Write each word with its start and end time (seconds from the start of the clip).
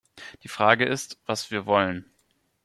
Die 0.41 0.47
Frage 0.47 0.85
ist, 0.87 1.19
was 1.27 1.51
wir 1.51 1.67
wollen. 1.67 2.09